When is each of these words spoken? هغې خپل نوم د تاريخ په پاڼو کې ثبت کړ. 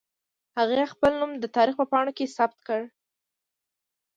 هغې 0.57 0.85
خپل 0.93 1.11
نوم 1.19 1.31
د 1.39 1.45
تاريخ 1.57 1.75
په 1.79 1.85
پاڼو 1.91 2.11
کې 2.17 2.33
ثبت 2.35 2.57
کړ. 2.67 2.81